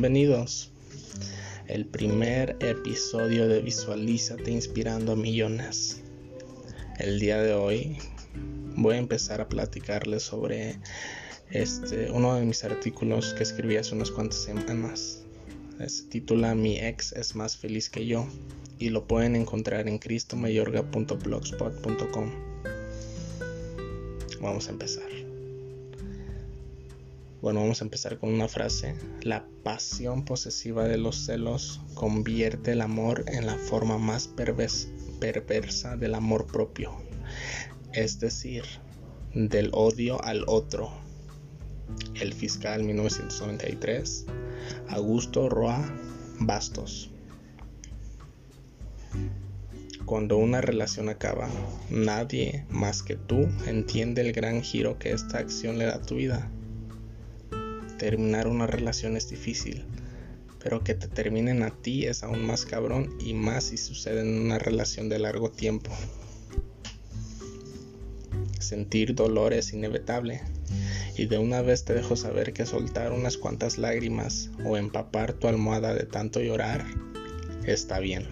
[0.00, 0.72] Bienvenidos.
[1.68, 6.00] El primer episodio de Visualízate inspirando a millones.
[6.98, 7.98] El día de hoy
[8.76, 10.78] voy a empezar a platicarles sobre
[11.50, 15.22] este uno de mis artículos que escribí hace unas cuantas semanas.
[15.86, 18.26] Se titula Mi ex es más feliz que yo
[18.78, 22.30] y lo pueden encontrar en cristomayorga.blogspot.com.
[24.40, 25.29] Vamos a empezar.
[27.42, 28.94] Bueno, vamos a empezar con una frase.
[29.22, 36.14] La pasión posesiva de los celos convierte el amor en la forma más perversa del
[36.14, 36.92] amor propio,
[37.94, 38.64] es decir,
[39.34, 40.90] del odio al otro.
[42.14, 44.26] El fiscal 1993,
[44.90, 45.82] Augusto Roa
[46.40, 47.10] Bastos.
[50.04, 51.48] Cuando una relación acaba,
[51.88, 56.16] nadie más que tú entiende el gran giro que esta acción le da a tu
[56.16, 56.50] vida
[58.00, 59.84] terminar una relación es difícil,
[60.58, 64.40] pero que te terminen a ti es aún más cabrón y más si sucede en
[64.40, 65.90] una relación de largo tiempo.
[68.58, 70.40] Sentir dolor es inevitable
[71.14, 75.46] y de una vez te dejo saber que soltar unas cuantas lágrimas o empapar tu
[75.46, 76.86] almohada de tanto llorar
[77.66, 78.26] está bien,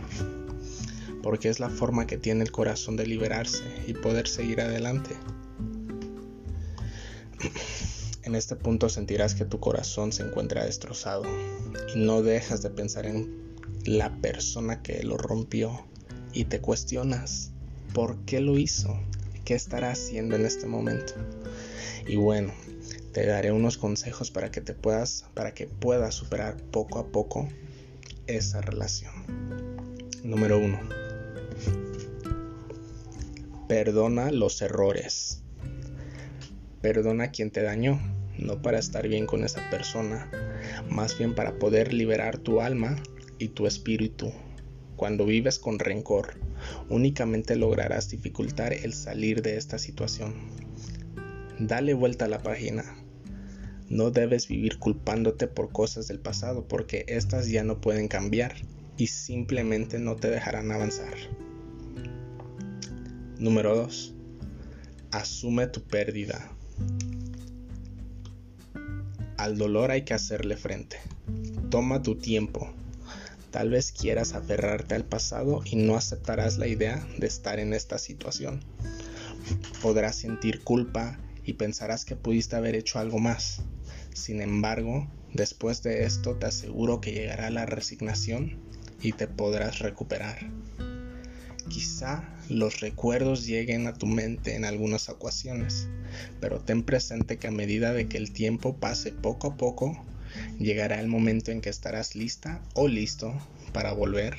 [1.22, 5.14] porque es la forma que tiene el corazón de liberarse y poder seguir adelante.
[8.28, 11.24] En este punto sentirás que tu corazón se encuentra destrozado
[11.94, 15.86] y no dejas de pensar en la persona que lo rompió
[16.34, 17.52] y te cuestionas
[17.94, 19.00] por qué lo hizo,
[19.46, 21.14] qué estará haciendo en este momento.
[22.06, 22.52] Y bueno,
[23.12, 27.48] te daré unos consejos para que te puedas para que puedas superar poco a poco
[28.26, 29.14] esa relación.
[30.22, 30.80] Número 1.
[33.68, 35.40] Perdona los errores.
[36.82, 40.30] Perdona a quien te dañó no para estar bien con esa persona,
[40.88, 42.96] más bien para poder liberar tu alma
[43.38, 44.32] y tu espíritu.
[44.96, 46.40] Cuando vives con rencor,
[46.88, 50.34] únicamente lograrás dificultar el salir de esta situación.
[51.58, 52.84] Dale vuelta a la página.
[53.88, 58.54] No debes vivir culpándote por cosas del pasado porque éstas ya no pueden cambiar
[58.96, 61.14] y simplemente no te dejarán avanzar.
[63.38, 64.14] Número 2.
[65.12, 66.57] Asume tu pérdida.
[69.38, 70.98] Al dolor hay que hacerle frente.
[71.70, 72.74] Toma tu tiempo.
[73.52, 77.98] Tal vez quieras aferrarte al pasado y no aceptarás la idea de estar en esta
[77.98, 78.60] situación.
[79.80, 83.62] Podrás sentir culpa y pensarás que pudiste haber hecho algo más.
[84.12, 88.58] Sin embargo, después de esto te aseguro que llegará la resignación
[89.00, 90.50] y te podrás recuperar.
[91.68, 95.88] Quizá los recuerdos lleguen a tu mente en algunas ocasiones,
[96.40, 100.04] pero ten presente que a medida de que el tiempo pase poco a poco,
[100.58, 103.34] llegará el momento en que estarás lista o listo
[103.72, 104.36] para volver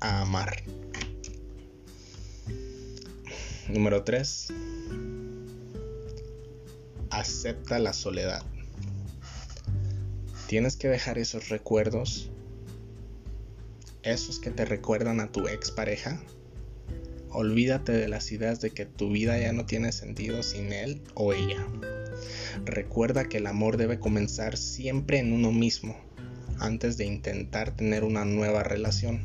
[0.00, 0.62] a amar.
[3.68, 4.52] Número 3.
[7.10, 8.42] Acepta la soledad.
[10.46, 12.30] Tienes que dejar esos recuerdos,
[14.02, 16.20] esos que te recuerdan a tu expareja,
[17.30, 21.32] Olvídate de las ideas de que tu vida ya no tiene sentido sin él o
[21.32, 21.66] ella.
[22.64, 25.96] Recuerda que el amor debe comenzar siempre en uno mismo,
[26.58, 29.22] antes de intentar tener una nueva relación.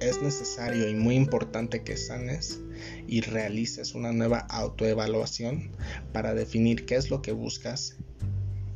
[0.00, 2.60] Es necesario y muy importante que sanes
[3.06, 5.70] y realices una nueva autoevaluación
[6.12, 7.96] para definir qué es lo que buscas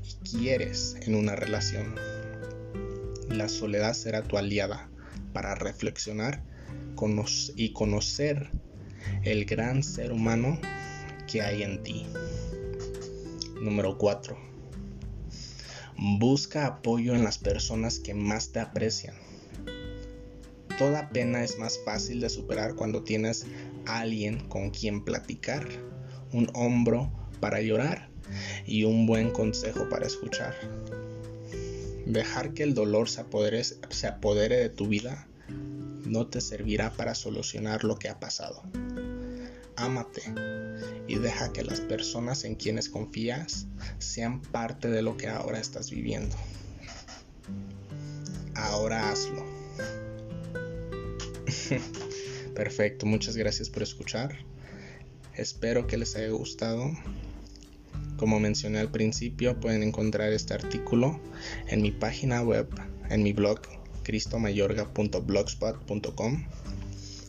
[0.02, 1.94] y quieres en una relación.
[3.28, 4.88] La soledad será tu aliada
[5.32, 6.42] para reflexionar
[7.54, 8.48] y conocer
[9.24, 10.58] el gran ser humano
[11.30, 12.06] que hay en ti.
[13.60, 14.34] Número 4.
[15.98, 19.14] Busca apoyo en las personas que más te aprecian.
[20.78, 23.44] Toda pena es más fácil de superar cuando tienes
[23.84, 25.68] alguien con quien platicar,
[26.32, 28.08] un hombro para llorar
[28.64, 30.54] y un buen consejo para escuchar.
[32.06, 35.28] Dejar que el dolor se apodere, se apodere de tu vida
[36.06, 38.62] no te servirá para solucionar lo que ha pasado.
[39.76, 40.22] Ámate
[41.06, 43.66] y deja que las personas en quienes confías
[43.98, 46.36] sean parte de lo que ahora estás viviendo.
[48.54, 49.44] Ahora hazlo.
[52.54, 54.36] Perfecto, muchas gracias por escuchar.
[55.34, 56.92] Espero que les haya gustado.
[58.16, 61.20] Como mencioné al principio, pueden encontrar este artículo
[61.66, 62.68] en mi página web,
[63.10, 63.60] en mi blog
[64.04, 66.46] cristomayorga.blogspot.com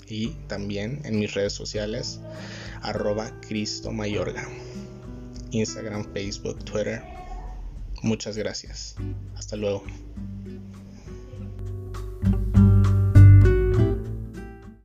[0.07, 2.19] y también en mis redes sociales
[2.83, 4.48] arroba cristomayorga
[5.56, 7.01] Instagram, Facebook, Twitter.
[8.01, 8.95] Muchas gracias.
[9.36, 9.83] Hasta luego.